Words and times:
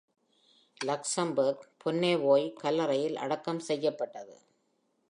Luxembourg, 0.77 1.65
Bonnevoie 1.83 2.53
கல்லறையில் 2.53 3.15
அடக்கம் 3.15 3.59
செய்யப்பட்டது. 3.59 4.35